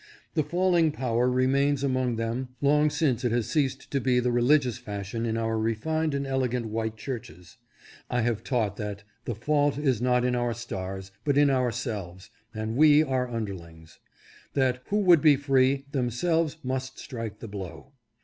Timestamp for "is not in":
9.77-10.33